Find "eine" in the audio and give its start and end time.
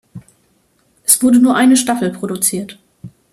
1.55-1.77